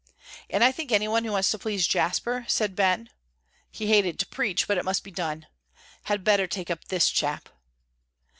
[0.49, 3.11] "And I think any one who wants to please Jasper," said Ben,
[3.69, 5.45] he hated to preach, but it must be done,
[6.05, 7.49] "had better take up this chap."